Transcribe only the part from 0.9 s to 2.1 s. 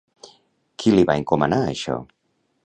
li va encomanar això?